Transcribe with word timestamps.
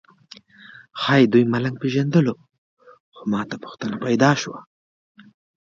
ښایي 1.01 1.25
دوی 1.33 1.43
ملنګ 1.53 1.75
پېژندلو 1.83 2.33
خو 3.15 3.21
ماته 3.31 3.55
پوښتنه 3.63 3.95
پیدا 4.05 4.31
شوه. 4.41 4.59